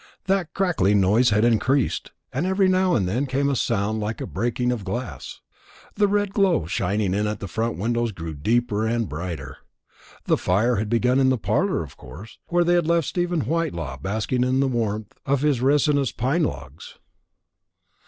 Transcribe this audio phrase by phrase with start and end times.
[0.25, 4.17] That crackling noise had increased, and every now and then there came a sound like
[4.17, 5.41] the breaking of glass.
[5.93, 9.57] The red glow shining in at the front windows grew deeper and brighter.
[10.25, 13.97] The fire had begun in the parlour, of course, where they had left Stephen Whitelaw
[13.97, 16.97] basking in the warmth of his resinous pine logs.